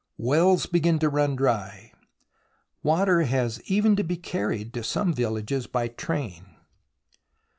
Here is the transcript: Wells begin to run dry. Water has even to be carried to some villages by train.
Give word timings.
Wells 0.17 0.65
begin 0.65 0.97
to 0.97 1.09
run 1.09 1.35
dry. 1.35 1.93
Water 2.81 3.21
has 3.21 3.61
even 3.69 3.95
to 3.97 4.03
be 4.03 4.17
carried 4.17 4.73
to 4.73 4.83
some 4.83 5.13
villages 5.13 5.67
by 5.67 5.89
train. 5.89 6.55